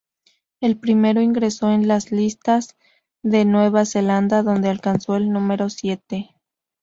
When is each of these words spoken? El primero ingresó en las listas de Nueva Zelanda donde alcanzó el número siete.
El 0.61 0.79
primero 0.79 1.21
ingresó 1.21 1.69
en 1.69 1.87
las 1.87 2.11
listas 2.11 2.75
de 3.21 3.45
Nueva 3.45 3.85
Zelanda 3.85 4.41
donde 4.41 4.67
alcanzó 4.69 5.15
el 5.15 5.29
número 5.31 5.69
siete. 5.69 6.33